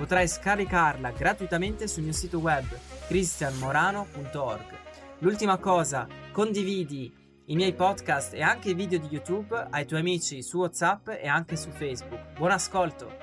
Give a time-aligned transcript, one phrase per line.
[0.00, 2.64] Potrai scaricarla gratuitamente sul mio sito web
[3.06, 4.78] cristianmorano.org.
[5.18, 7.14] L'ultima cosa, condividi
[7.44, 11.28] i miei podcast e anche i video di YouTube ai tuoi amici su WhatsApp e
[11.28, 12.32] anche su Facebook.
[12.38, 13.14] Buon ascolto!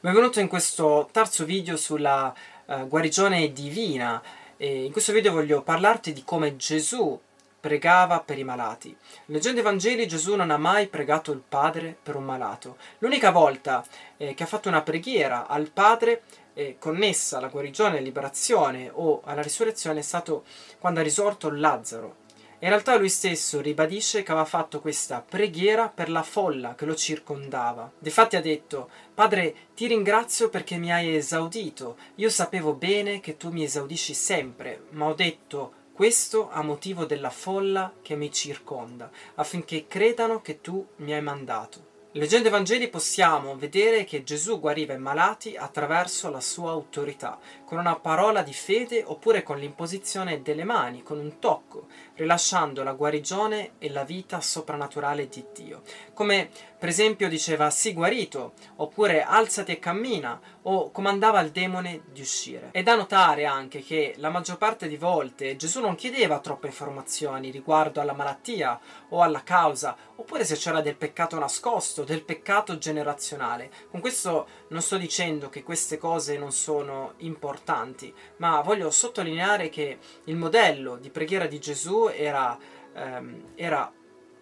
[0.00, 4.22] Benvenuto in questo terzo video sulla uh, guarigione divina.
[4.56, 7.20] E in questo video voglio parlarti di come Gesù
[7.60, 8.96] pregava per i malati.
[9.26, 12.78] Leggendo i Vangeli Gesù non ha mai pregato il Padre per un malato.
[12.98, 13.84] L'unica volta
[14.16, 16.22] eh, che ha fatto una preghiera al Padre
[16.54, 20.44] eh, connessa alla guarigione, alla liberazione o alla risurrezione è stato
[20.78, 22.16] quando ha risorto Lazzaro.
[22.62, 26.94] In realtà lui stesso ribadisce che aveva fatto questa preghiera per la folla che lo
[26.94, 27.90] circondava.
[27.98, 31.96] Difatti ha detto, Padre, ti ringrazio perché mi hai esaudito.
[32.16, 37.28] Io sapevo bene che tu mi esaudisci sempre, ma ho detto questo a motivo della
[37.28, 41.99] folla che mi circonda, affinché credano che tu mi hai mandato.
[42.14, 47.78] Leggendo i Vangeli possiamo vedere che Gesù guariva i malati attraverso la sua autorità, con
[47.78, 53.74] una parola di fede oppure con l'imposizione delle mani, con un tocco, rilasciando la guarigione
[53.78, 55.82] e la vita soprannaturale di Dio.
[56.12, 56.50] Come
[56.80, 62.70] per esempio diceva sii guarito, oppure alzati e cammina, o comandava al demone di uscire.
[62.72, 67.50] È da notare anche che la maggior parte di volte Gesù non chiedeva troppe informazioni
[67.50, 73.70] riguardo alla malattia o alla causa, oppure se c'era del peccato nascosto, del peccato generazionale.
[73.90, 79.98] Con questo non sto dicendo che queste cose non sono importanti, ma voglio sottolineare che
[80.24, 82.56] il modello di preghiera di Gesù era,
[82.92, 83.90] ehm, era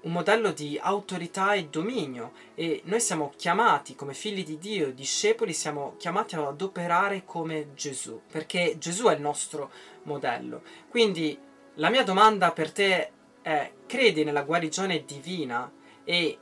[0.00, 5.53] un modello di autorità e dominio e noi siamo chiamati come figli di Dio, discepoli,
[5.53, 9.71] siamo chiamati ad operare come Gesù, perché Gesù è il nostro
[10.05, 10.62] modello.
[10.88, 11.38] Quindi
[11.75, 13.12] la mia domanda per te
[13.49, 15.73] è, credi nella guarigione divina
[16.05, 16.39] e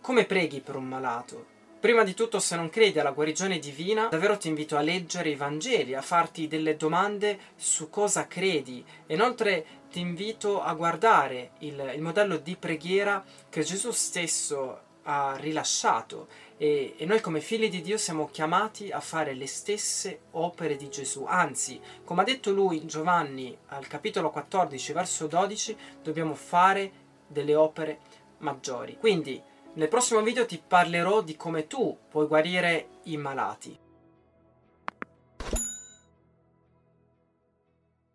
[0.00, 1.58] come preghi per un malato?
[1.80, 5.34] Prima di tutto, se non credi alla guarigione divina, davvero ti invito a leggere i
[5.34, 8.84] Vangeli, a farti delle domande su cosa credi.
[9.06, 16.28] Inoltre ti invito a guardare il, il modello di preghiera che Gesù stesso ha rilasciato
[16.56, 20.90] e, e, noi come figli di Dio siamo chiamati a fare le stesse opere di
[20.90, 21.24] Gesù.
[21.26, 26.92] Anzi, come ha detto lui in Giovanni al capitolo 14, verso 12, dobbiamo fare
[27.26, 28.00] delle opere
[28.38, 28.96] maggiori.
[28.98, 29.42] Quindi
[29.74, 33.78] nel prossimo video ti parlerò di come tu puoi guarire i malati.